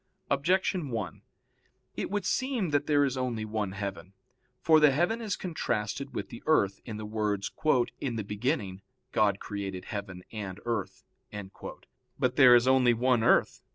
[0.31, 1.21] Objection 1:
[1.95, 4.13] It would seem that there is only one heaven.
[4.59, 7.51] For the heaven is contrasted with the earth, in the words,
[7.99, 11.03] "In the beginning God created heaven and earth."
[12.17, 13.61] But there is only one earth.